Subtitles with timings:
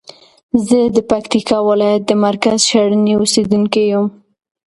[0.67, 4.05] زه د پکتیکا ولایت د مرکز شرنی اوسیدونکی یم.